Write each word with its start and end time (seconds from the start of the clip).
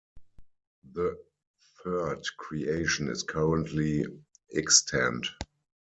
The 0.93 1.15
third 1.83 2.23
creation 2.37 3.07
is 3.07 3.21
currently 3.21 4.05
extant. 4.51 5.27